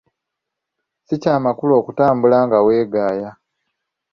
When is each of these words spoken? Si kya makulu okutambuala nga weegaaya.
Si 1.05 1.15
kya 1.21 1.35
makulu 1.43 1.73
okutambuala 1.79 2.37
nga 2.45 2.59
weegaaya. 2.65 3.29